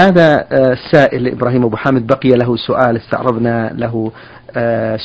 [0.00, 4.12] هذا السائل إبراهيم أبو حامد بقي له سؤال استعرضنا له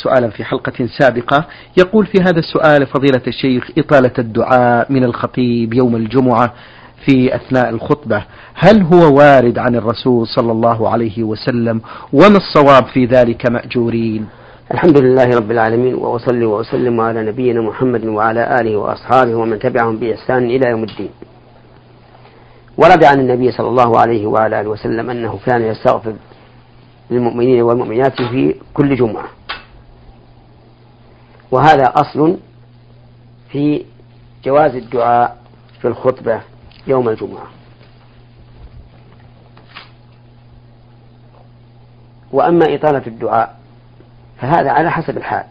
[0.03, 1.45] سؤالا في حلقة سابقة.
[1.77, 6.53] يقول في هذا السؤال فضيلة الشيخ إطالة الدعاء من الخطيب يوم الجمعة
[7.05, 8.23] في أثناء الخطبة.
[8.53, 11.81] هل هو وارد عن الرسول صلى الله عليه وسلم
[12.13, 14.25] وما الصواب في ذلك مأجورين؟
[14.71, 20.45] الحمد لله رب العالمين وأصلي وأسلم على نبينا محمد وعلى آله وأصحابه ومن تبعهم بإحسان
[20.45, 21.09] إلى يوم الدين.
[22.77, 26.13] ورد عن النبي صلى الله عليه وعلى آله وسلم أنه كان يستغفر
[27.11, 29.25] للمؤمنين والمؤمنات في كل جمعة.
[31.51, 32.37] وهذا أصل
[33.49, 33.85] في
[34.43, 35.37] جواز الدعاء
[35.81, 36.41] في الخطبة
[36.87, 37.47] يوم الجمعة.
[42.31, 43.59] وأما إطالة الدعاء
[44.37, 45.45] فهذا على حسب الحال.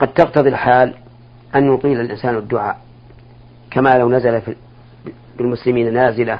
[0.00, 0.94] قد تقتضي الحال
[1.54, 2.78] أن يطيل الإنسان الدعاء
[3.70, 4.56] كما لو نزل في
[5.38, 6.38] بالمسلمين نازلة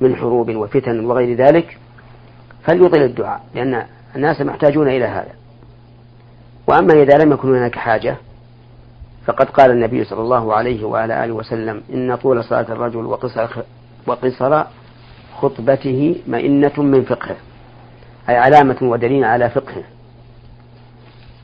[0.00, 1.78] من حروب وفتن وغير ذلك
[2.62, 5.32] فليطيل الدعاء لأن الناس محتاجون إلى هذا.
[6.66, 8.16] وأما إذا لم يكن هناك حاجة
[9.26, 13.62] فقد قال النبي صلى الله عليه وعلى آله وسلم إن طول صلاة الرجل وقصر,
[14.06, 14.64] وقصر
[15.36, 17.36] خطبته مئنة من فقهه
[18.28, 19.84] أي علامة ودليل على فقهه.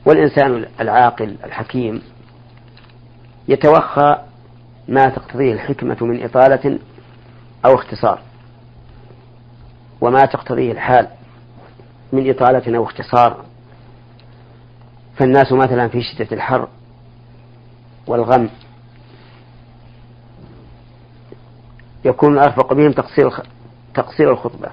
[0.05, 2.01] والإنسان العاقل الحكيم
[3.47, 4.17] يتوخى
[4.89, 6.79] ما تقتضيه الحكمة من إطالة
[7.65, 8.21] أو اختصار
[10.01, 11.07] وما تقتضيه الحال
[12.13, 13.45] من إطالة أو اختصار
[15.17, 16.67] فالناس مثلا في شدة الحر
[18.07, 18.49] والغم
[22.05, 23.31] يكون الأرفق بهم تقصير
[23.93, 24.69] تقصير الخطبة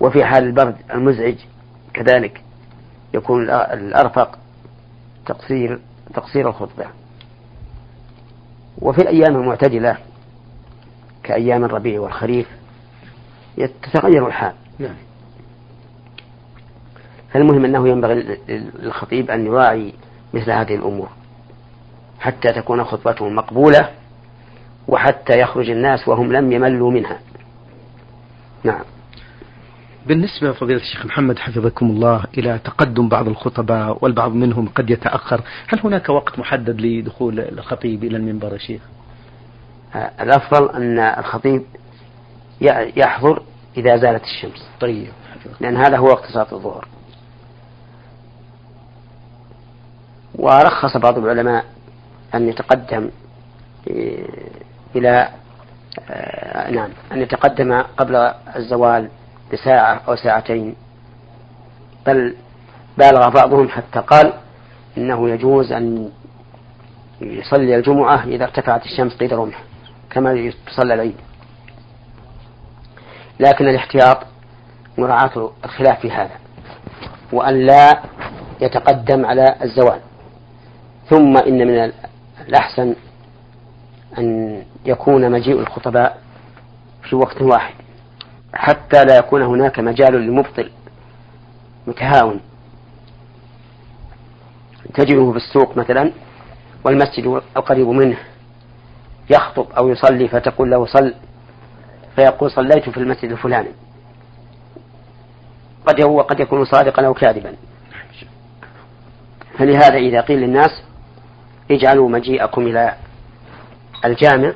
[0.00, 1.36] وفي حال البرد المزعج
[1.94, 2.42] كذلك
[3.14, 4.38] يكون الأرفق
[5.26, 5.80] تقصير
[6.14, 6.86] تقصير الخطبة.
[8.78, 9.96] وفي الأيام المعتدلة
[11.22, 12.46] كأيام الربيع والخريف
[13.82, 14.52] تتغير الحال.
[14.78, 14.94] نعم.
[17.30, 19.92] فالمهم أنه ينبغي للخطيب أن يراعي
[20.34, 21.08] مثل هذه الأمور
[22.20, 23.90] حتى تكون خطبته مقبولة
[24.88, 27.20] وحتى يخرج الناس وهم لم يملوا منها.
[28.64, 28.84] نعم.
[30.06, 35.80] بالنسبة فضيلة الشيخ محمد حفظكم الله إلى تقدم بعض الخطباء والبعض منهم قد يتأخر هل
[35.84, 38.82] هناك وقت محدد لدخول الخطيب إلى المنبر يا شيخ؟
[40.20, 41.62] الأفضل أن الخطيب
[42.96, 43.42] يحضر
[43.76, 44.68] إذا زالت الشمس.
[44.80, 45.08] طيب.
[45.60, 46.88] لأن هذا هو وقت صلاة الظهر.
[50.34, 51.64] ورخص بعض العلماء
[52.34, 53.10] أن يتقدم
[54.96, 55.28] إلى
[56.10, 58.16] آه، نعم أن يتقدم قبل
[58.56, 59.08] الزوال
[59.52, 60.76] بساعة أو ساعتين.
[62.06, 62.36] بل
[62.98, 64.32] بالغ بعضهم حتى قال
[64.98, 66.10] إنه يجوز أن
[67.20, 69.62] يصلي الجمعة إذا ارتفعت الشمس قيد رمح
[70.10, 71.16] كما يصلى العيد.
[73.40, 74.18] لكن الاحتياط
[74.98, 76.34] مراعاة الخلاف في هذا
[77.32, 78.02] وأن لا
[78.60, 80.00] يتقدم على الزوال.
[81.10, 81.92] ثم إن من
[82.48, 82.94] الأحسن
[84.18, 86.18] أن يكون مجيء الخطباء
[87.02, 87.74] في وقت واحد.
[88.56, 90.70] حتى لا يكون هناك مجال للمبطل
[91.86, 92.40] متهاون.
[94.94, 96.12] تجده في السوق مثلا
[96.84, 98.18] والمسجد القريب منه
[99.30, 101.14] يخطب أو يصلي فتقول له صل
[102.16, 103.70] فيقول صليت في المسجد الفلاني.
[105.86, 107.54] قد هو قد يكون صادقا أو كاذبا.
[109.58, 110.82] فلهذا إذا قيل للناس
[111.70, 112.96] اجعلوا مجيئكم إلى
[114.04, 114.52] الجامع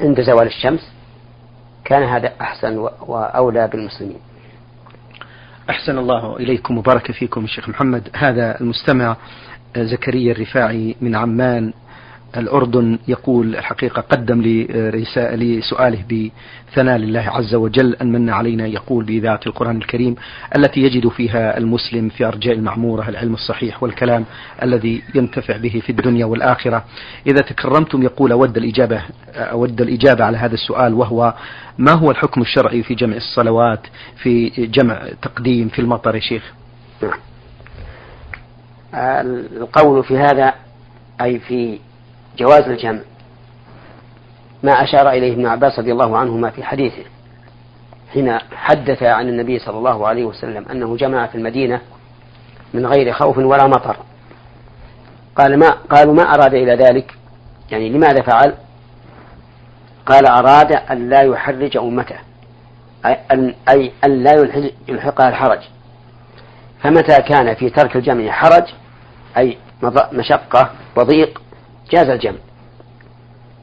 [0.00, 0.93] عند زوال الشمس
[1.84, 4.18] كان هذا أحسن وأولى بالمسلمين.
[5.70, 8.08] أحسن الله إليكم وبارك فيكم الشيخ محمد.
[8.16, 9.16] هذا المستمع
[9.76, 11.72] زكريا الرفاعي من عمان.
[12.36, 19.76] الأردن يقول الحقيقة قدم لسؤاله بثناء لله عز وجل أن من علينا يقول بإذاعة القرآن
[19.76, 20.16] الكريم
[20.56, 24.24] التي يجد فيها المسلم في أرجاء المعمورة العلم الصحيح والكلام
[24.62, 26.84] الذي ينتفع به في الدنيا والآخرة
[27.26, 29.02] إذا تكرمتم يقول أود الإجابة
[29.34, 31.34] أود الإجابة على هذا السؤال وهو
[31.78, 33.80] ما هو الحكم الشرعي في جمع الصلوات
[34.16, 36.52] في جمع تقديم في المطر يا شيخ.
[38.94, 40.54] القول في هذا
[41.20, 41.78] أي في
[42.38, 43.00] جواز الجمع.
[44.62, 47.04] ما أشار إليه ابن عباس رضي الله عنهما في حديثه
[48.12, 51.80] حين حدث عن النبي صلى الله عليه وسلم أنه جمع في المدينة
[52.74, 53.96] من غير خوف ولا مطر.
[55.36, 57.14] قال ما قالوا ما أراد إلى ذلك؟
[57.70, 58.54] يعني لماذا فعل؟
[60.06, 62.16] قال أراد أن لا يحرج أمته
[63.68, 64.32] أي أن لا
[64.88, 65.60] يلحقها الحرج.
[66.82, 68.64] فمتى كان في ترك الجمع حرج؟
[69.36, 69.58] أي
[70.12, 71.42] مشقة وضيق
[71.90, 72.38] جاز الجمع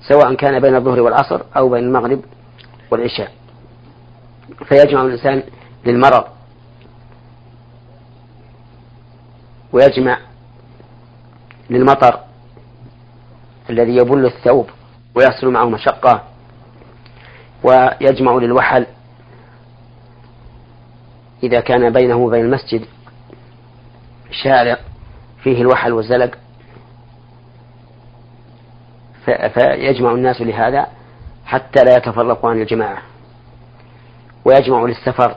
[0.01, 2.21] سواء كان بين الظهر والعصر أو بين المغرب
[2.91, 3.31] والعشاء
[4.65, 5.43] فيجمع الإنسان
[5.85, 6.23] للمرض
[9.73, 10.19] ويجمع
[11.69, 12.19] للمطر
[13.69, 14.69] الذي يبل الثوب
[15.15, 16.23] ويحصل معه مشقة
[17.63, 18.85] ويجمع للوحل
[21.43, 22.85] إذا كان بينه وبين المسجد
[24.43, 24.77] شارع
[25.43, 26.37] فيه الوحل والزلق
[29.25, 30.87] فيجمع الناس لهذا
[31.45, 33.01] حتى لا يتفرقوا عن الجماعة.
[34.45, 35.35] ويجمع للسفر.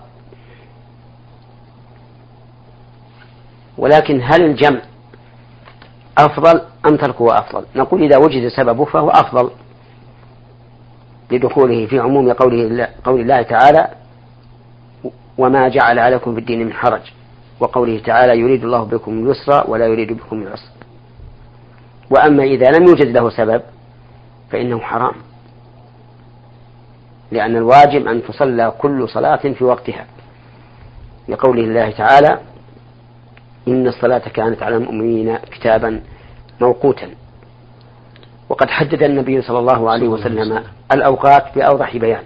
[3.79, 4.81] ولكن هل الجمع
[6.19, 9.51] أفضل أم تركه أفضل؟ نقول إذا وجد سببه فهو أفضل
[11.31, 13.89] لدخوله في عموم قوله قول الله تعالى
[15.39, 17.01] وما جعل عليكم في الدين من حرج
[17.61, 20.71] وقوله تعالى يريد الله بكم اليسر ولا يريد بكم العسر
[22.11, 23.63] وأما إذا لم يوجد له سبب
[24.55, 25.15] فإنه حرام.
[27.31, 30.07] لأن الواجب أن تصلى كل صلاة في وقتها.
[31.29, 32.41] لقوله الله تعالى
[33.69, 36.01] إن الصلاة كانت على المؤمنين كتابا
[36.61, 37.11] موقوتا.
[38.49, 42.23] وقد حدد النبي صلى الله عليه وسلم الأوقات بأوضح بيان.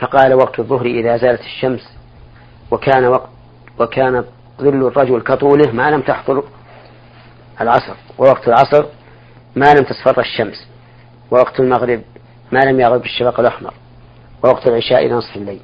[0.00, 1.96] فقال وقت الظهر إذا زالت الشمس
[2.70, 3.28] وكان وقت
[3.80, 4.24] وكان
[4.60, 6.44] ظل الرجل كطوله ما لم تحضر
[7.60, 7.94] العصر.
[8.18, 8.84] ووقت العصر
[9.56, 10.68] ما لم تصفر الشمس.
[11.30, 12.02] ووقت المغرب
[12.52, 13.74] ما لم يغرب الشفق الأحمر.
[14.44, 15.60] ووقت العشاء إلى نصف الليل.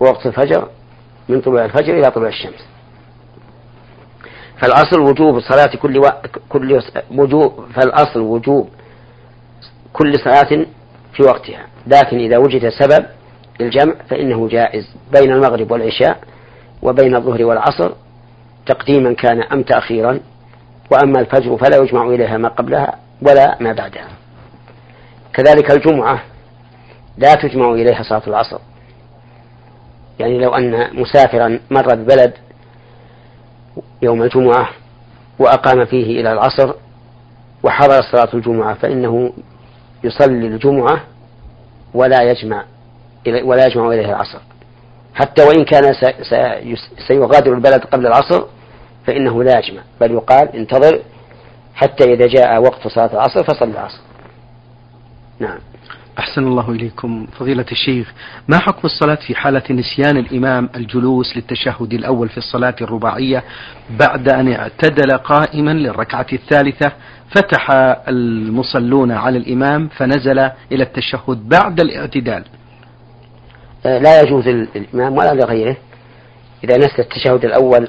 [0.00, 0.68] ووقت الفجر
[1.28, 2.66] من طلوع الفجر إلى طلوع الشمس.
[4.62, 6.02] فالأصل وجوب صلاة كل و...
[6.48, 6.80] كل
[7.10, 8.68] وجوب فالأصل وجوب
[9.92, 10.66] كل صلاة
[11.12, 11.66] في وقتها.
[11.86, 13.06] لكن إذا وجد سبب
[13.60, 14.88] للجمع فإنه جائز.
[15.12, 16.20] بين المغرب والعشاء
[16.82, 17.92] وبين الظهر والعصر
[18.66, 20.20] تقديما كان أم تأخيرا
[20.90, 24.08] وأما الفجر فلا يجمع إليها ما قبلها ولا ما بعدها.
[25.32, 26.22] كذلك الجمعة
[27.18, 28.58] لا تجمع إليها صلاة العصر.
[30.18, 32.32] يعني لو أن مسافرا مر ببلد
[34.02, 34.68] يوم الجمعة
[35.38, 36.74] وأقام فيه إلى العصر
[37.62, 39.32] وحضر صلاة الجمعة فإنه
[40.04, 41.00] يصلي الجمعة
[41.94, 42.64] ولا يجمع
[43.44, 44.38] ولا يجمع إليه العصر.
[45.14, 45.94] حتى وإن كان
[47.08, 48.44] سيغادر البلد قبل العصر
[49.06, 51.00] فإنه لا يجمع بل يقال انتظر
[51.74, 53.98] حتى إذا جاء وقت صلاة العصر فصل العصر.
[55.40, 55.58] نعم.
[56.18, 57.26] أحسن الله إليكم.
[57.38, 58.12] فضيلة الشيخ
[58.48, 63.44] ما حكم الصلاة في حالة نسيان الإمام الجلوس للتشهد الأول في الصلاة الرباعية
[64.00, 66.92] بعد أن اعتدل قائما للركعة الثالثة
[67.36, 67.66] فتح
[68.08, 70.38] المصلون على الإمام فنزل
[70.72, 72.44] إلى التشهد بعد الاعتدال؟
[73.86, 75.76] آه، لا يجوز للإمام ولا لغيره
[76.64, 77.88] إذا نسى التشهد الأول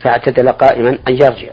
[0.00, 1.52] فاعتدل قائما أن يرجع.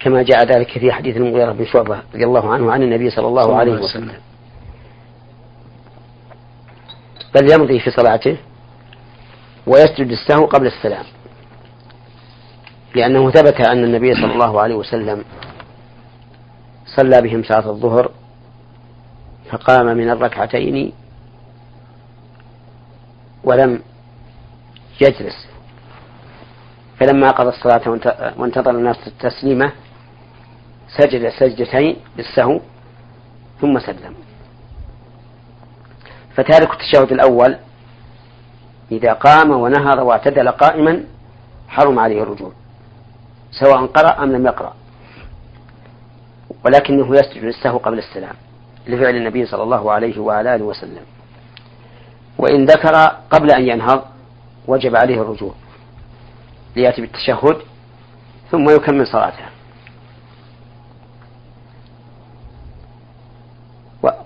[0.00, 3.56] كما جاء ذلك في حديث المغيرة بن شعبة رضي الله عنه عن النبي صلى الله
[3.56, 4.14] عليه وسلم.
[7.34, 8.36] بل يمضي في صلاته
[9.66, 11.04] ويسجد السهو قبل السلام.
[12.94, 15.24] لأنه ثبت أن النبي صلى الله عليه وسلم
[16.96, 18.10] صلى بهم صلاة الظهر
[19.50, 20.92] فقام من الركعتين
[23.44, 23.82] ولم
[25.00, 25.49] يجلس.
[27.00, 27.88] فلما قضى الصلاة
[28.36, 29.72] وانتظر الناس التسليمة
[30.98, 32.60] سجد سجدتين للسهو
[33.60, 34.14] ثم سلم.
[36.34, 37.56] فتارك التشهد الأول
[38.92, 41.04] إذا قام ونهض واعتدل قائما
[41.68, 42.52] حرم عليه الرجوع
[43.50, 44.74] سواء قرأ أم لم يقرأ.
[46.64, 48.34] ولكنه يسجد للسهو قبل السلام
[48.86, 51.04] لفعل النبي صلى الله عليه وعلى آله وسلم.
[52.38, 52.94] وإن ذكر
[53.30, 54.04] قبل أن ينهض
[54.68, 55.54] وجب عليه الرجوع.
[56.76, 57.56] ليأتي بالتشهد
[58.50, 59.44] ثم يكمل صلاته.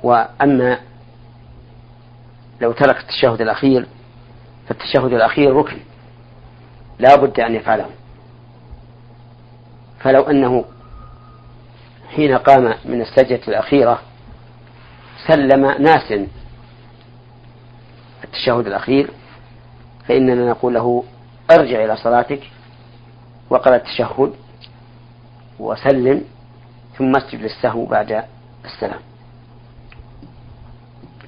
[0.03, 0.79] وأما
[2.61, 3.87] لو ترك التشهد الأخير
[4.69, 5.77] فالتشهد الأخير ركن
[6.99, 7.91] لا بد أن يفعله.
[10.01, 10.65] فلو أنه
[12.17, 14.01] حين قام من السجدة الأخيرة
[15.27, 16.13] سلم ناس
[18.25, 19.11] التشهد الأخير
[20.09, 21.05] فإننا نقول له
[21.51, 22.41] أرجع إلى صلاتك
[23.51, 24.33] وقرأ التشهد
[25.59, 26.25] وسلم
[26.99, 28.25] ثم اسجد للسهو بعد
[28.65, 29.01] السلام.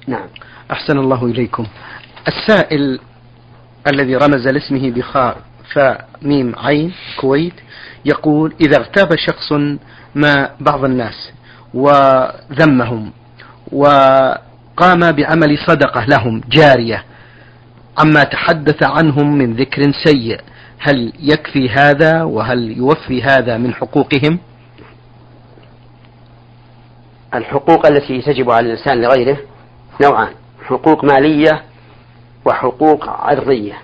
[0.07, 0.27] نعم.
[0.71, 1.65] أحسن الله إليكم.
[2.27, 2.99] السائل
[3.93, 5.37] الذي رمز لاسمه بخاء
[5.73, 7.53] فاء ميم عين كويت
[8.05, 9.51] يقول إذا اغتاب شخص
[10.15, 11.31] ما بعض الناس
[11.73, 13.11] وذمهم
[13.71, 17.03] وقام بعمل صدقة لهم جارية
[17.97, 20.41] عما تحدث عنهم من ذكر سيء.
[20.79, 24.39] هل يكفي هذا وهل يوفي هذا من حقوقهم؟
[27.33, 29.37] الحقوق التي تجب على الإنسان لغيره
[30.01, 30.33] نوعان
[30.65, 31.63] حقوق مالية
[32.45, 33.77] وحقوق عرضية.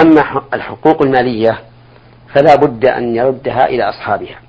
[0.00, 1.58] أما الحقوق المالية
[2.34, 4.40] فلا بد أن يردها إلى أصحابها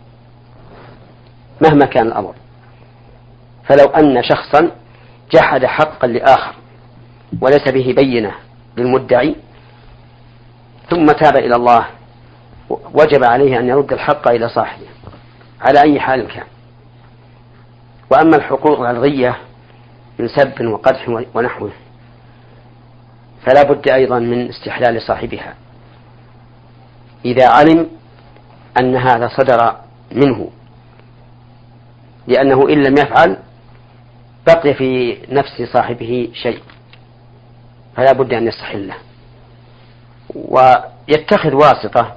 [1.62, 2.34] مهما كان الأمر.
[3.66, 4.72] فلو أن شخصا
[5.34, 6.59] جحد حقا لآخر
[7.42, 8.32] وليس به بينة
[8.78, 9.36] للمدعي.
[10.90, 11.86] ثم تاب إلى الله.
[12.70, 14.88] وجب عليه أن يرد الحق إلى صاحبه.
[15.62, 16.46] على أي حال كان.
[18.12, 19.38] وأما الحقوق العرضية
[20.20, 21.72] من سب وقدح ونحوه
[23.46, 25.54] فلا بد أيضا من استحلال صاحبها.
[27.26, 27.90] إذا علم
[28.80, 29.76] أن هذا صدر
[30.12, 30.50] منه.
[32.28, 33.38] لأنه إن لم يفعل
[34.48, 36.60] بقي في نفس صاحبه شيء.
[38.00, 38.96] فلا بد أن يستحله
[40.36, 42.16] ويتخذ واسطة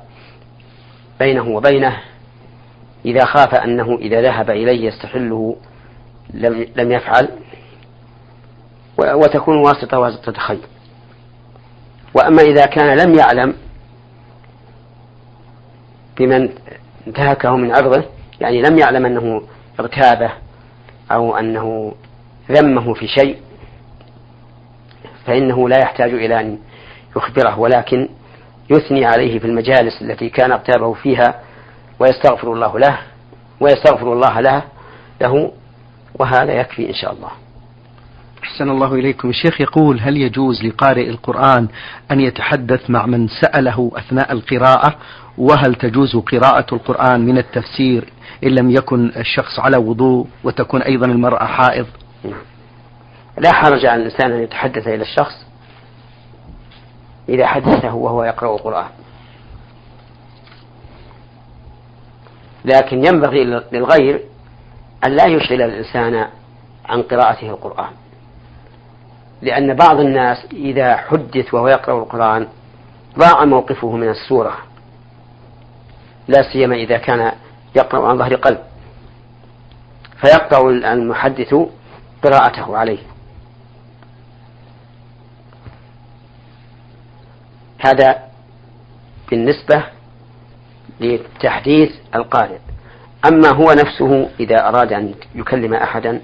[1.18, 1.96] بينه وبينه.
[3.04, 5.56] إذا خاف أنه إذا ذهب إليه يستحله
[6.34, 7.28] لم لم يفعل.
[8.98, 10.66] وتكون واسطة واسطة خير
[12.14, 13.54] وأما إذا كان لم يعلم
[16.18, 16.48] بمن
[17.06, 18.04] انتهكه من عرضه
[18.40, 19.42] يعني لم يعلم أنه
[19.80, 20.32] اغتابه
[21.12, 21.94] أو أنه
[22.50, 23.36] ذمه في شيء
[25.26, 26.58] فإنه لا يحتاج إلى أن
[27.16, 28.08] يخبره ولكن
[28.70, 31.40] يثني عليه في المجالس التي كان اغتابه فيها
[31.98, 32.98] ويستغفر الله له
[33.60, 34.62] ويستغفر الله له
[35.20, 35.52] له
[36.14, 37.30] وهذا يكفي إن شاء الله.
[38.44, 39.28] أحسن الله إليكم.
[39.28, 41.68] الشيخ يقول هل يجوز لقارئ القرآن
[42.10, 44.94] أن يتحدث مع من سأله أثناء القراءة؟
[45.38, 48.04] وهل تجوز قراءة القرآن من التفسير
[48.44, 51.86] إن لم يكن الشخص على وضوء وتكون أيضا المرأة حائض؟
[53.38, 55.46] لا حرج على الإنسان أن يتحدث إلى الشخص
[57.28, 58.88] إذا حدثه وهو يقرأ القرآن.
[62.64, 64.22] لكن ينبغي للغير
[65.06, 66.28] أن لا يشغل الإنسان
[66.84, 67.90] عن قراءته القرآن.
[69.42, 72.48] لأن بعض الناس إذا حدث وهو يقرأ القرآن
[73.18, 74.56] ضاع موقفه من السورة.
[76.28, 77.32] لا سيما إذا كان
[77.76, 78.58] يقرأ عن ظهر قلب.
[80.20, 81.54] فيقطع المحدث
[82.24, 83.11] قراءته عليه.
[87.84, 88.22] هذا
[89.30, 89.84] بالنسبة
[91.00, 92.58] لتحديث القارئ.
[93.28, 96.20] أما هو نفسه إذا أراد أن يكلم أحدا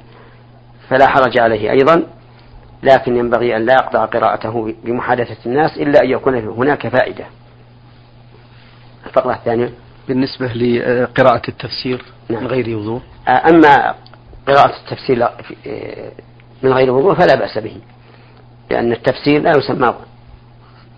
[0.89, 2.07] فلا حرج عليه أيضا
[2.83, 7.25] لكن ينبغي أن لا يقطع قراءته بمحادثة الناس إلا أن يكون هناك فائدة.
[9.07, 9.71] الفقرة الثانية.
[10.09, 12.43] بالنسبة لقراءة التفسير نعم.
[12.43, 13.95] من غير وضوء؟ أما
[14.49, 15.29] قراءة التفسير
[16.63, 17.77] من غير وضوء فلا بأس به
[18.71, 19.95] لأن التفسير لا يسمى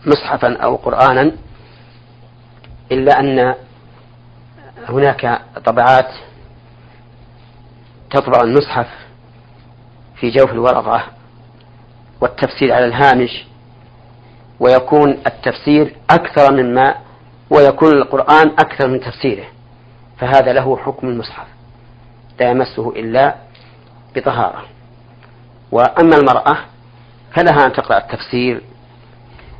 [0.06, 1.32] مصحفا أو قرآنا
[2.92, 3.54] إلا أن
[4.88, 6.08] هناك طبعات
[8.10, 8.86] تطبع المصحف
[10.16, 11.04] في جوف الورقة
[12.20, 13.44] والتفسير على الهامش
[14.60, 16.94] ويكون التفسير أكثر مما
[17.50, 19.46] ويكون القرآن أكثر من تفسيره
[20.18, 21.46] فهذا له حكم المصحف
[22.40, 23.34] لا يمسه إلا
[24.16, 24.64] بطهارة.
[25.72, 26.56] وأما المرأة
[27.36, 28.62] فلها أن تقرأ التفسير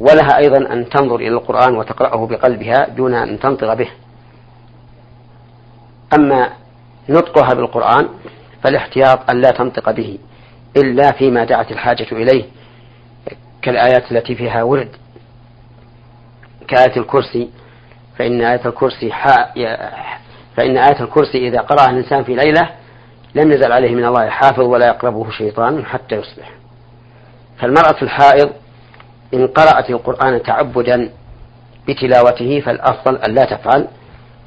[0.00, 3.88] ولها أيضا أن تنظر إلى القرآن وتقرأه بقلبها دون أن تنطق به.
[6.18, 6.50] أما
[7.08, 8.08] نطقها بالقرآن
[8.62, 10.18] فالاحتياط أن لا تنطق به
[10.76, 12.44] إلا فيما دعت الحاجة إليه
[13.62, 14.88] كالآيات التي فيها ورد
[16.68, 17.50] كآية الكرسي
[18.18, 19.10] فإن آية الكرسي
[20.56, 22.70] فإن آية الكرسي إذا قرأها الإنسان في ليلة
[23.34, 26.50] لم يزل عليه من الله حافظ ولا يقربه شيطان حتى يصبح.
[27.58, 28.50] فالمرأة الحائض
[29.34, 31.10] إن قرأت القرآن تعبدا
[31.88, 33.86] بتلاوته فالأفضل أن لا تفعل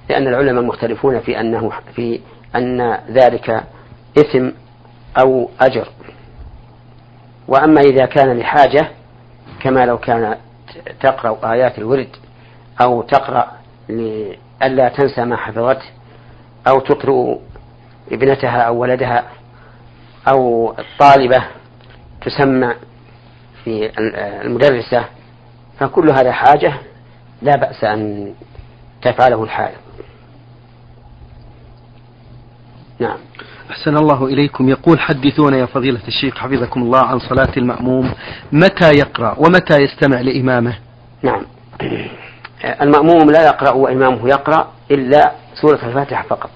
[0.10, 2.20] لأن العلماء مختلفون في أنه في
[2.56, 3.64] أن ذلك
[4.18, 4.50] إثم
[5.20, 5.88] أو أجر.
[7.48, 8.88] وأما إذا كان لحاجة
[9.62, 10.38] كما لو كانت
[11.02, 12.16] تقرأ آيات الورد
[12.82, 13.52] أو تقرأ
[13.90, 15.86] لئلا تنسى ما حفظته
[16.68, 17.40] أو تقرأ
[18.12, 19.24] ابنتها أو ولدها
[20.28, 21.44] أو الطالبة
[22.22, 22.76] تسمع
[23.64, 23.92] في
[24.46, 25.06] المدرسة
[25.80, 26.74] فكل هذا حاجة
[27.42, 28.34] لا بأس أن
[29.02, 29.78] تفعله الحائض.
[33.00, 33.18] نعم.
[33.72, 34.70] أحسن الله إليكم.
[34.70, 38.14] يقول حدثونا يا فضيلة الشيخ حفظكم الله عن صلاة المأموم.
[38.52, 40.76] متى يقرأ ومتى يستمع لإمامه؟
[41.24, 41.46] نعم.
[42.82, 46.50] المأموم لا يقرأ وإمامه يقرأ إلا سورة الفاتحة فقط.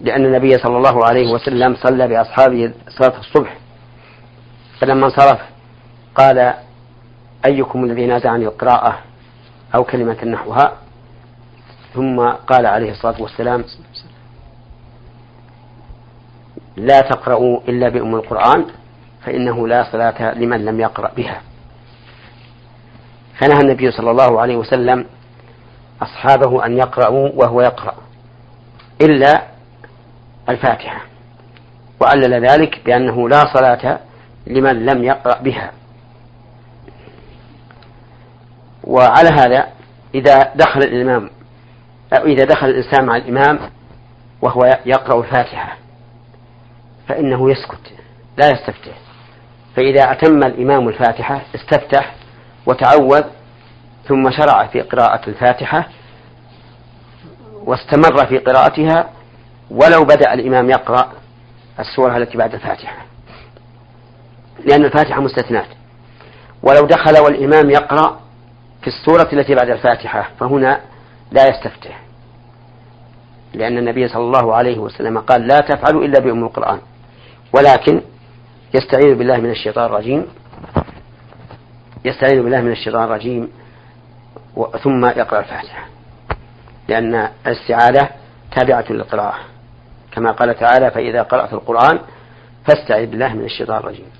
[0.00, 3.61] لأن النبي صلى الله عليه وسلم صلى بأصحابه صلاة الصبح.
[4.82, 5.40] فلما انصرف
[6.14, 6.54] قال
[7.46, 8.98] أيكم الذي نازعني القراءة
[9.74, 10.72] أو كلمة نحوها؟
[11.94, 13.64] ثم قال عليه الصلاة والسلام
[16.76, 18.66] لا تقرأوا إلا بأم القرآن
[19.24, 21.40] فإنه لا صلاة لمن لم يقرأ بها.
[23.40, 25.06] فنهى النبي صلى الله عليه وسلم
[26.02, 27.94] أصحابه أن يقرأوا وهو يقرأ
[29.00, 29.42] إلا
[30.48, 31.00] الفاتحة
[32.00, 34.00] وعلل ذلك بأنه لا صلاة
[34.46, 35.72] لمن لم يقرأ بها.
[38.84, 39.66] وعلى هذا
[40.14, 41.30] إذا دخل الإمام
[42.12, 43.58] أو إذا دخل الإنسان مع الإمام
[44.42, 45.76] وهو يقرأ الفاتحة
[47.08, 47.92] فإنه يسكت
[48.38, 48.98] لا يستفتح.
[49.76, 52.14] فإذا أتم الإمام الفاتحة استفتح
[52.66, 53.24] وتعوذ
[54.08, 55.88] ثم شرع في قراءة الفاتحة
[57.64, 59.10] واستمر في قراءتها
[59.70, 61.12] ولو بدأ الإمام يقرأ
[61.80, 63.11] السورة التي بعد الفاتحة.
[64.64, 65.66] لأن الفاتحة مستثنات
[66.62, 68.20] ولو دخل والإمام يقرأ
[68.80, 70.80] في السورة التي بعد الفاتحة فهنا
[71.32, 72.02] لا يستفتح.
[73.54, 76.80] لأن النبي صلى الله عليه وسلم قال لا تفعلوا إلا بأم القرآن.
[77.52, 78.00] ولكن
[78.74, 80.26] يستعيذ بالله من الشيطان الرجيم.
[82.04, 83.48] يستعيذ بالله من الشيطان الرجيم
[84.82, 85.86] ثم يقرأ الفاتحة.
[86.88, 88.08] لأن الاستعاذة
[88.56, 89.38] تابعة للقراءة.
[90.12, 91.98] كما قال تعالى فإذا قرأت القرآن
[92.64, 94.11] فاستعذ بالله من الشيطان الرجيم.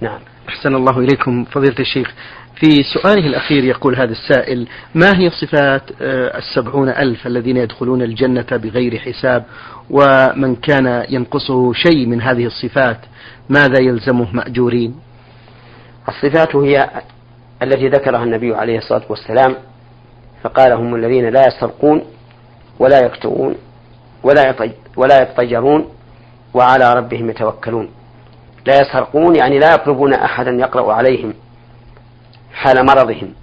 [0.00, 0.18] نعم.
[0.48, 2.14] أحسن الله إليكم فضيلة الشيخ.
[2.60, 8.46] في سؤاله الأخير يقول هذا السائل ما هي صفات آه، السبعون ألف الذين يدخلون الجنة
[8.52, 9.44] بغير حساب؟
[9.90, 12.98] ومن كان ينقصه شيء من هذه الصفات
[13.48, 14.94] ماذا يلزمه مأجورين؟
[16.08, 16.90] الصفات هي
[17.62, 19.56] التي ذكرها النبي عليه الصلاة والسلام
[20.42, 22.02] فقال هم الذين لا يسترقون
[22.78, 23.54] ولا يكتوون
[24.22, 24.54] ولا
[24.96, 25.88] ولا يتطيرون
[26.54, 27.88] وعلى ربهم يتوكلون.
[28.66, 31.34] لا يسرقون يعني لا يطلبون أحدا يقرأ عليهم
[32.54, 33.34] حال مرضهم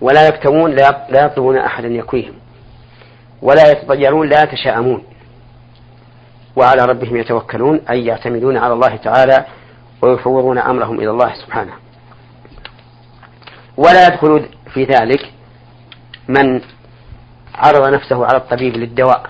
[0.00, 0.70] ولا يكتوون
[1.10, 2.34] لا يطلبون أحدا يكويهم
[3.42, 5.04] ولا يتطيرون لا يتشاءمون
[6.56, 9.44] وعلى ربهم يتوكلون أي يعتمدون على الله تعالى
[10.02, 11.72] ويفوضون أمرهم إلى الله سبحانه.
[13.76, 15.32] ولا يدخل في ذلك
[16.28, 16.60] من
[17.54, 19.22] عرض نفسه على الطبيب للدواء.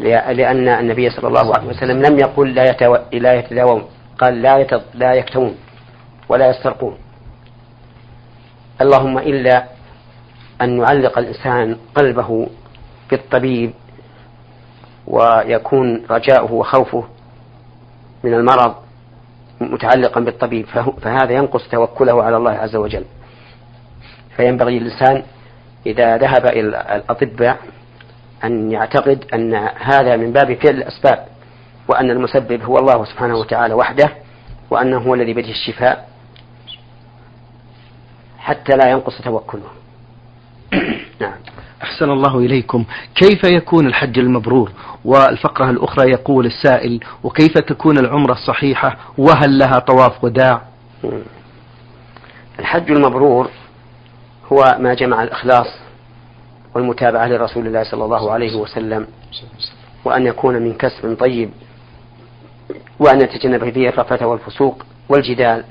[0.00, 2.64] لأن النبي صلى الله عليه وسلم لم يقل لا
[3.12, 3.84] لا يتداوون
[4.18, 5.56] قال لا لا يكتمون
[6.28, 6.96] ولا يسترقون.
[8.80, 9.64] اللهم إلا
[10.62, 12.48] أن يعلق الإنسان قلبه
[13.10, 13.72] بالطبيب
[15.06, 17.04] ويكون رجاؤه وخوفه
[18.24, 18.74] من المرض
[19.60, 20.66] متعلقا بالطبيب.
[21.02, 23.04] فهذا ينقص توكله على الله عز وجل.
[24.36, 25.22] فينبغي للإنسان
[25.86, 27.58] إذا ذهب إلى الأطباء
[28.44, 31.26] أن يعتقد أن هذا من باب فعل الأسباب
[31.88, 34.12] وأن المسبب هو الله سبحانه وتعالى وحده
[34.70, 36.08] وأنه هو الذي بيده الشفاء
[38.38, 39.68] حتى لا ينقص توكله.
[41.20, 41.38] نعم.
[41.82, 42.84] أحسن الله إليكم.
[43.14, 44.72] كيف يكون الحج المبرور؟
[45.04, 50.62] والفقرة الأخرى يقول السائل وكيف تكون العمرة الصحيحة وهل لها طواف وداع؟
[52.58, 53.50] الحج المبرور
[54.52, 55.66] هو ما جمع الإخلاص
[56.74, 59.06] والمتابعة لرسول الله صلى الله عليه وسلم
[60.04, 61.50] وأن يكون من كسب طيب
[62.98, 65.64] وأن يتجنب فيه الرفث والفسوق والجدال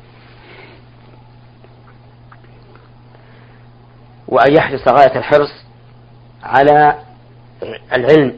[4.27, 5.51] وأن يحرص غاية الحرص
[6.43, 6.95] على
[7.93, 8.33] العلم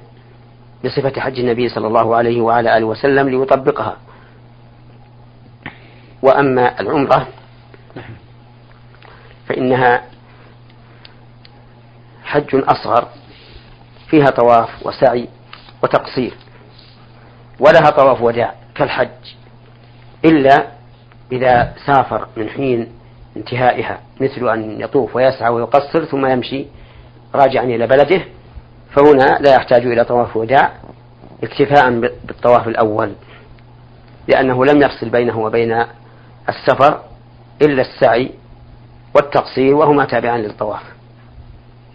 [0.85, 3.97] بصفة حج النبي صلى الله عليه وعلى آله وسلم ليطبقها.
[6.21, 7.27] وأما العمرة
[9.47, 10.03] فإنها
[12.31, 13.07] حج أصغر
[14.09, 15.27] فيها طواف وسعي
[15.83, 16.33] وتقصير
[17.59, 19.07] ولها طواف وداع كالحج
[20.25, 20.67] إلا
[21.31, 22.91] إذا سافر من حين
[23.37, 26.65] انتهائها مثل أن يطوف ويسعى ويقصر ثم يمشي
[27.35, 28.21] راجعا إلى بلده
[28.95, 30.71] فهنا لا يحتاج إلى طواف وداع
[31.43, 33.13] اكتفاء بالطواف الأول
[34.27, 35.85] لأنه لم يفصل بينه وبين
[36.49, 37.01] السفر
[37.61, 38.31] إلا السعي
[39.15, 41.00] والتقصير وهما تابعان للطواف.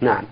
[0.01, 0.23] نعم.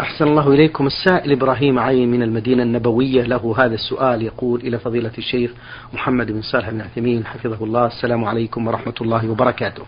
[0.00, 3.22] أحسن الله إليكم السائل إبراهيم عين من المدينة النبوية.
[3.22, 5.50] له هذا السؤال يقول إلى فضيلة الشيخ
[5.92, 7.86] محمد بن صالح بن عثيمين حفظه الله.
[7.86, 9.82] السلام عليكم ورحمة الله وبركاته.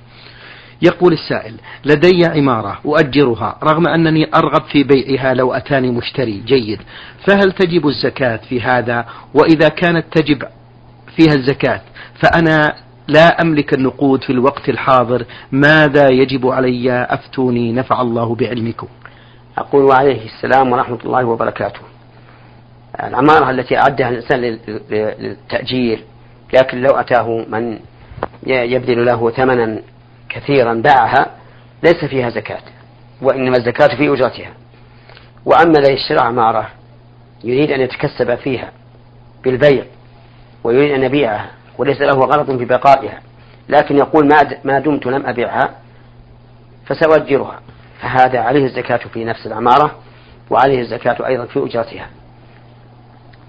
[0.83, 6.81] يقول السائل لدي عمارة أؤجرها رغم أنني أرغب في بيعها لو أتاني مشتري جيد.
[7.27, 10.42] فهل تجب الزكاة في هذا؟ وإذا كانت تجب
[11.16, 11.81] فيها الزكاة
[12.22, 15.25] فأنا لا أملك النقود في الوقت الحاضر.
[15.53, 17.73] ماذا يجب علي؟ أفتوني.
[17.73, 18.88] نفع الله بعلمكم.
[19.59, 21.81] أقول وعليه السلام ورحمة الله وبركاته.
[23.03, 24.40] العمارة التي أعدها الإنسان
[25.21, 26.05] للتأجير
[26.55, 27.79] لكن لو أتاه من
[28.47, 29.83] يبذل له ثمنا
[30.29, 31.31] كثيرا باعها
[31.83, 32.62] ليس فيها زكاة
[33.23, 34.51] وإنما الزكاة في أجرتها.
[35.45, 36.69] وأما الذي اشترى عمارة
[37.45, 38.73] يريد أن يتكسب فيها
[39.45, 39.85] بالبيع
[40.64, 41.51] ويريد أن يبيعها.
[41.79, 43.21] وليس له غرض في بقائها.
[43.69, 44.29] لكن يقول
[44.65, 45.71] ما دمت لم أبيعها
[46.87, 47.61] فسأؤجرها.
[48.01, 49.95] فهذا عليه الزكاة في نفس العمارة
[50.51, 52.09] وعليه الزكاة أيضا في أجرتها.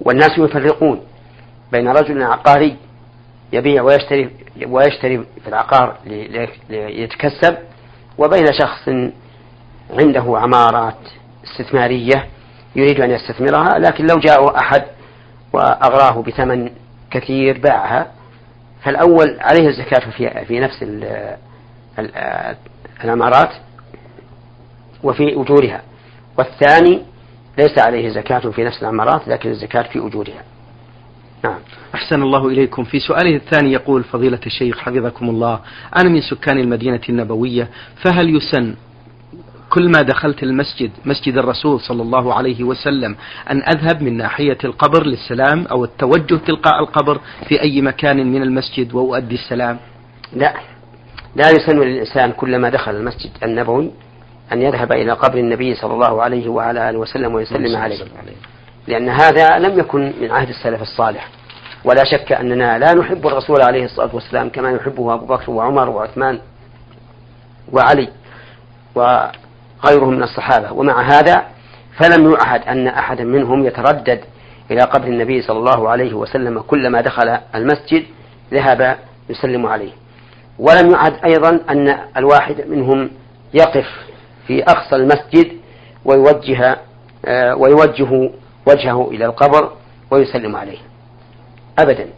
[0.01, 1.01] والناس يفرقون
[1.71, 2.75] بين رجل عقاري
[3.53, 4.29] يبيع ويشتري
[4.67, 5.95] ويشتري في العقار
[6.69, 7.57] ليتكسب
[8.17, 8.89] وبين شخص
[9.99, 10.97] عنده عمارات
[11.43, 12.27] استثمارية
[12.75, 14.83] يريد أن يستثمرها لكن لو جاء أحد
[15.53, 16.71] وأغراه بثمن
[17.11, 18.11] كثير باعها
[18.83, 20.83] فالأول عليه الزكاة في في نفس
[23.03, 23.49] العمارات
[25.03, 25.81] وفي أجورها.
[26.37, 27.01] والثاني
[27.57, 30.43] ليس عليه زكاة في نفس العمارات لكن الزكاة في أجورها.
[31.43, 31.59] نعم.
[31.95, 32.83] أحسن الله إليكم.
[32.83, 35.59] في سؤاله الثاني يقول فضيلة الشيخ حفظكم الله
[35.97, 37.69] أنا من سكان المدينة النبوية
[38.05, 38.75] فهل يسن
[39.77, 43.15] كل ما دخلت المسجد مسجد الرسول صلى الله عليه وسلم
[43.51, 48.93] أن أذهب من ناحية القبر للسلام أو التوجه تلقاء القبر في أي مكان من المسجد
[48.93, 49.77] وأؤدي السلام؟
[50.33, 50.53] لا.
[51.35, 53.91] لا يسن للإنسان كلما دخل المسجد النبوي
[54.53, 57.97] أن يذهب إلى قبر النبي صلى الله عليه وعلى آله وسلم ويسلم عليه.
[58.87, 61.29] لأن هذا لم يكن من عهد السلف الصالح.
[61.85, 66.39] ولا شك أننا لا نحب الرسول عليه الصلاة والسلام كما يحبه أبو بكر وعمر وعثمان
[67.73, 68.07] وعلي
[69.83, 70.73] وغيرهم من الصحابة.
[70.73, 71.45] ومع هذا
[71.97, 74.19] فلم يعهد أن أحدا منهم يتردد
[74.71, 78.05] إلى قبر النبي صلى الله عليه وسلم كلما دخل المسجد
[78.53, 78.97] ذهب
[79.29, 79.91] يسلم عليه.
[80.59, 83.09] ولم يعهد أيضا أن الواحد منهم
[83.53, 83.87] يقف
[84.47, 85.51] في أقصى المسجد
[86.05, 86.77] ويوجه
[87.25, 88.31] آه، ويوجه
[88.67, 89.71] وجهه إلى القبر
[90.11, 90.77] ويسلم عليه.
[91.79, 92.09] أبدا.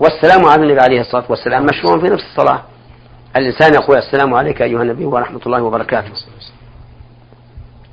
[0.00, 1.66] والسلام على النبي عليه الصلاة والسلام.
[1.66, 2.62] مشروع في نفس الصلاة.
[3.36, 6.12] الإنسان يقول السلام عليك أيها النبي ورحمة الله وبركاته.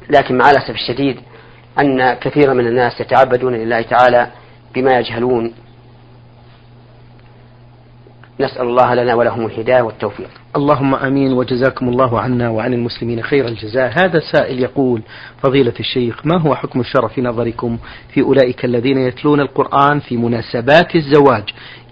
[0.10, 1.20] لكن مع الأسف الشديد
[1.80, 4.28] أن كثيرا من الناس يتعبدون لله تعالى
[4.76, 5.54] بما يجهلون.
[8.40, 10.30] نسأل الله لنا ولهم الهداية والتوفيق.
[10.56, 13.92] اللهم آمين وجزاكم الله عنا وعن المسلمين خير الجزاء.
[14.00, 15.02] هذا سائل يقول
[15.44, 17.78] فضيلة الشيخ ما هو حكم الشرع في نظركم
[18.14, 21.44] في أولئك الذين يتلون القرآن في مناسبات الزواج؟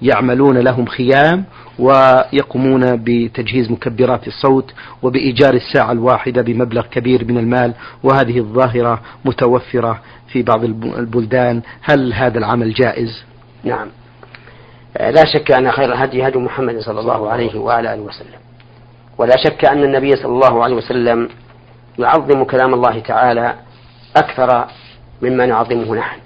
[0.01, 1.45] يعملون لهم خيام
[1.79, 10.43] ويقومون بتجهيز مكبرات الصوت وبإيجار الساعة الواحدة بمبلغ كبير من المال وهذه الظاهرة متوفرة في
[10.43, 11.61] بعض البلدان.
[11.81, 13.23] هل هذا العمل جائز؟
[13.63, 13.87] نعم.
[14.99, 18.39] لا شك أن خير الهدي هدي محمد صلى الله عليه وعلى آله وسلم.
[19.17, 21.29] ولا شك أن النبي صلى الله عليه وسلم
[21.99, 23.55] يعظم كلام الله تعالى
[24.17, 24.67] أكثر
[25.21, 26.19] مما نعظمه نحن.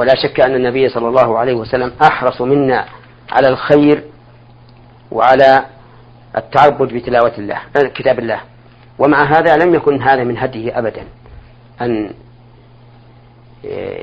[0.00, 2.84] ولا شك أن النبي صلى الله عليه وسلم أحرص منا
[3.30, 4.04] على الخير
[5.10, 5.64] وعلى
[6.36, 8.40] التعبد بتلاوة الله كتاب الله.
[8.98, 11.04] ومع هذا لم يكن هذا من هديه أبدا.
[11.80, 12.10] أن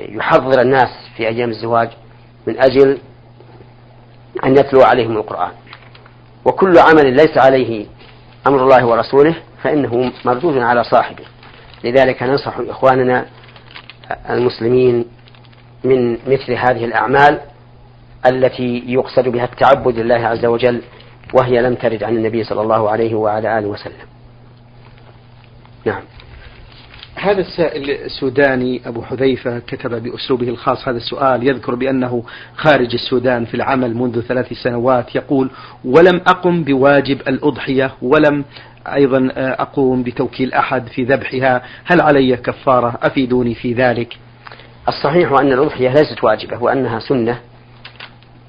[0.08, 1.88] يحضر الناس في أيام الزواج
[2.46, 2.98] من أجل
[4.44, 5.50] أن يتلو عليهم القرآن.
[6.44, 7.86] وكل عمل ليس عليه
[8.46, 11.24] أمر الله ورسوله فإنه مردود على صاحبه.
[11.84, 13.26] لذلك ننصح إخواننا
[14.30, 15.04] المسلمين
[15.84, 17.40] من مثل هذه الأعمال
[18.26, 20.82] التي يقصد بها التعبد لله عز وجل
[21.34, 24.06] وهي لم ترد عن النبي صلى الله عليه وعلى آله وسلم.
[25.84, 26.02] نعم.
[27.20, 32.22] هذا السائل السوداني أبو حذيفة كتب بأسلوبه الخاص هذا السؤال يذكر بأنه
[32.56, 35.50] خارج السودان في العمل منذ ثلاث سنوات يقول
[35.84, 38.44] ولم أقم بواجب الأضحية ولم
[38.86, 44.16] أيضا أقوم بتوكيل أحد في ذبحها هل علي كفارة؟ أفيدوني في ذلك.
[44.88, 47.40] الصحيح أن الأضحية ليست واجبة وأنها سنة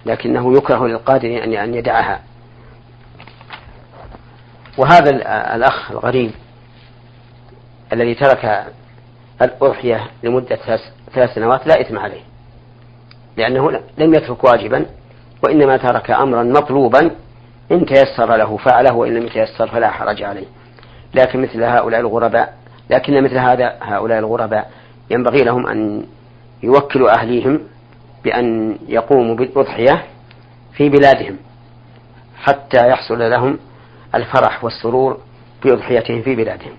[0.05, 2.21] لكنه يكره للقادر أن يدعها.
[4.77, 5.10] وهذا
[5.55, 6.32] الأخ الغريب
[7.93, 8.65] الذي ترك
[9.41, 10.60] الأضحية لمدة
[11.13, 12.21] ثلاث سنوات لا إثم عليه.
[13.38, 14.86] لأنه لم يترك واجبا
[15.43, 17.12] وإنما ترك أمرا مطلوبا
[17.71, 20.45] إن تيسر له فعله وإن لم يتيسر فلا حرج عليه.
[21.13, 22.54] لكن مثل هؤلاء الغرباء
[22.89, 24.71] لكن مثل هذا هؤلاء الغرباء
[25.10, 26.06] ينبغي لهم أن
[26.63, 27.60] يوكلوا أهليهم
[28.23, 30.04] بأن يقوموا بالأضحية
[30.73, 31.38] في بلادهم
[32.38, 33.60] حتى يحصل لهم
[34.15, 35.17] الفرح والسرور
[35.63, 36.73] بأضحيتهم في بلادهم.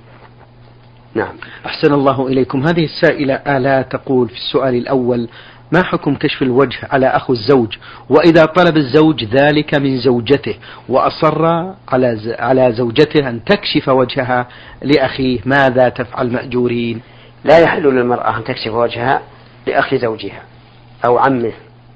[1.15, 1.35] نعم.
[1.67, 2.67] أحسن الله إليكم.
[2.67, 5.29] هذه السائلة آلاء تقول في السؤال الأول
[5.73, 7.77] ما حكم كشف الوجه على أخو الزوج؟
[8.09, 10.55] وإذا طلب الزوج ذلك من زوجته
[10.89, 11.47] وأصر
[11.89, 14.47] على على زوجته أن تكشف وجهها
[14.83, 17.01] لأخيه ماذا تفعل مأجورين؟
[17.45, 19.23] لا يحل للمرأة أن تكشف وجهها
[19.67, 20.43] لأخي زوجها
[21.05, 21.53] أو عمه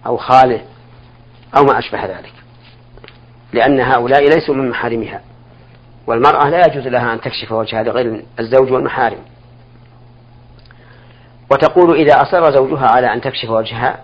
[0.07, 0.61] أو خاله
[1.57, 2.33] أو ما أشبه ذلك
[3.53, 5.21] لأن هؤلاء ليسوا من محارمها.
[6.07, 9.19] والمرأة لا يجوز لها أن تكشف وجهها لغير الزوج والمحارم.
[11.51, 13.99] وتقول إذا أصر زوجها على أن تكشف وجهها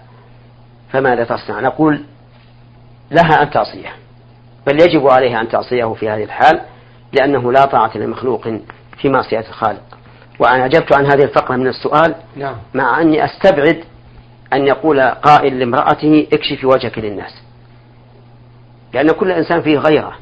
[0.92, 2.04] فماذا تصنع؟ نقول
[3.10, 3.92] لها أن تعصيه.
[4.66, 6.60] بل يجب عليها أن تعصيه في هذه الحال
[7.12, 8.48] لأنه لا طاعة لمخلوق
[8.98, 9.98] في معصية الخالق.
[10.38, 12.56] وأنا أجبت عن هذه الفقرة من السؤال نعم.
[12.74, 13.84] مع أني أستبعد
[14.52, 17.42] أن يقول قائل لامرأته اكشفي وجهك للناس.
[18.94, 20.12] لأن كل إنسان فيه غيرة.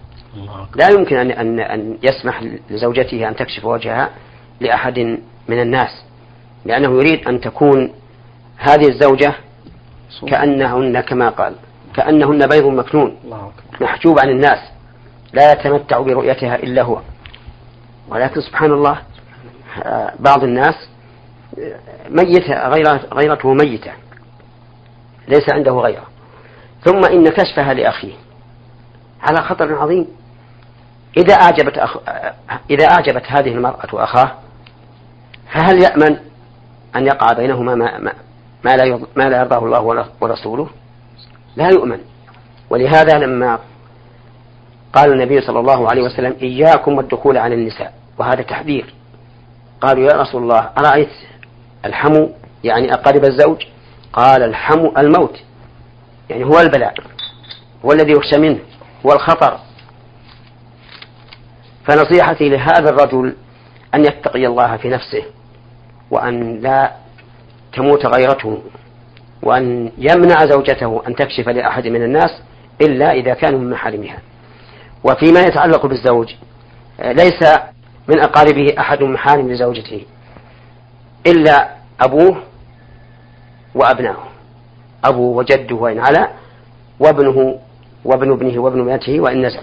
[0.77, 4.11] لا يمكن أن, أن, أن يسمح لزوجته أن تكشف وجهها
[4.61, 4.99] لأحد
[5.49, 6.05] من الناس
[6.65, 7.93] لأنه يريد أن تكون
[8.57, 9.35] هذه الزوجة
[10.29, 11.55] كأنهن كما قال
[11.95, 13.17] كأنهن بيض مكنون
[13.81, 14.59] محجوب عن الناس
[15.33, 17.01] لا يتمتع برؤيتها إلا هو.
[18.09, 18.99] ولكن سبحان الله
[20.19, 20.75] بعض الناس
[22.11, 22.69] ميتة
[23.13, 23.93] غيرته ميتة
[25.29, 26.07] ليس عنده غيرة.
[26.85, 28.15] ثم إن كشفها لأخيه.
[29.23, 30.07] على خطر عظيم.
[31.17, 31.97] إذا أعجبت أخ...
[32.71, 34.33] إذا أعجبت هذه المرأة أخاه
[35.53, 36.19] فهل يأمن
[36.97, 38.13] أن يقع بينهما ما, ما,
[38.65, 39.07] ما, لا, يرض...
[39.17, 40.69] ما لا يرضاه الله ورسوله؟
[41.57, 42.01] لا يؤمن.
[42.71, 43.59] ولهذا لما
[44.93, 48.95] قال النبي صلى الله عليه وسلم إياكم والدخول على النساء وهذا تحذير.
[49.81, 51.11] قالوا يا رسول الله أرأيت
[51.85, 52.31] الحمو
[52.65, 53.63] يعني أقارب الزوج؟
[54.13, 55.39] قال الحمو الموت
[56.31, 56.95] يعني هو البلاء
[57.85, 58.59] هو الذي يخشى منه.
[59.07, 59.59] هو الخطر
[61.85, 63.37] فنصيحتي لهذا الرجل
[63.95, 65.23] أن يتقي الله في نفسه
[66.11, 66.93] وأن لا
[67.73, 68.63] تموت غيرته
[69.43, 72.31] وأن يمنع زوجته أن تكشف لأحد من الناس
[72.81, 74.19] إلا إذا كانوا من محارمها.
[75.05, 76.35] وفيما يتعلق بالزوج
[77.05, 77.43] ليس
[78.09, 80.03] من أقاربه أحد محارم لزوجته
[81.27, 81.69] إلا
[82.01, 82.43] أبوه
[83.75, 84.25] وأبناؤه
[85.05, 86.31] أبوه وجده وإن علا
[87.01, 87.59] وابنه
[88.09, 89.63] وابن ابنه وابن ابنته وإن نزل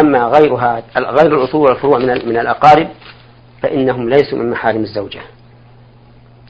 [0.00, 2.88] أما غيرها غير الأصول والفروع من من الأقارب
[3.62, 5.20] فإنهم ليسوا من محارم الزوجة.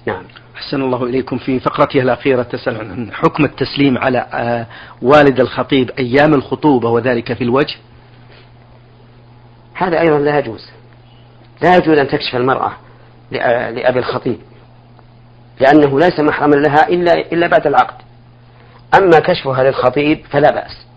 [0.07, 0.23] نعم.
[0.57, 1.39] أحسن الله إليكم.
[1.39, 4.67] في فقرتها الأخيرة تسأل عن حكم التسليم على آه،
[5.03, 7.77] والد الخطيب أيام الخطوبة وذلك في الوجه؟
[9.75, 10.71] هذا أيضا لا يجوز.
[11.63, 12.73] لا يجوز أن تكشف المرأة
[13.31, 14.39] لأبي الخطيب
[15.61, 17.95] لأنه ليس محرما لها إلا إلا بعد العقد.
[18.95, 20.90] أما كشفها للخطيب فلا بأس.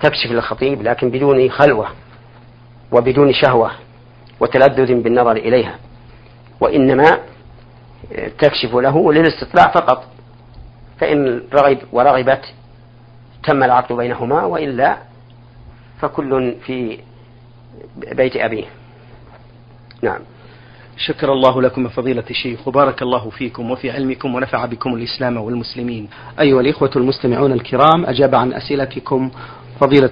[0.00, 1.88] تكشف للخطيب لكن بدون خلوة
[2.92, 3.70] وبدون شهوة
[4.40, 5.74] وتلذذ بالنظر إليها.
[6.60, 7.18] وإنما
[8.38, 10.04] تكشف له للاستطلاع فقط.
[10.98, 12.54] فإن رغب ورغبت
[13.44, 14.96] تم العقد بينهما وإلا
[16.00, 16.98] فكل في
[18.12, 18.64] بيت أبيه.
[20.02, 20.20] نعم.
[20.96, 26.08] شكر الله لكم فضيلة الشيخ وبارك الله فيكم وفي علمكم ونفع بكم الإسلام والمسلمين.
[26.40, 29.30] أيها الإخوة المستمعون الكرام أجاب عن أسئلتكم
[29.80, 30.10] فضيلة